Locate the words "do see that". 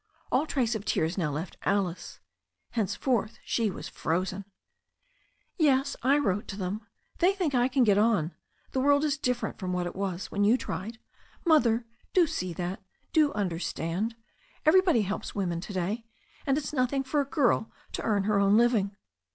12.13-12.81